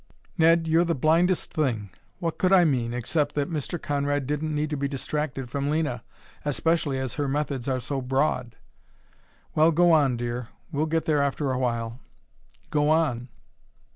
[0.35, 1.91] "Ned, you're the blindest thing!
[2.17, 3.79] What could I mean except that Mr.
[3.79, 6.01] Conrad didn't need to be distracted from Lena,
[6.43, 8.55] especially as her methods are so broad?"
[9.53, 10.47] "Well, go on, dear.
[10.71, 11.99] We'll get there after a while."
[12.71, 13.27] "Go on!